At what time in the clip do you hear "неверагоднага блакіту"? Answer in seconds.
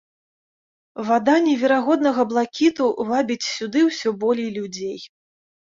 1.47-2.89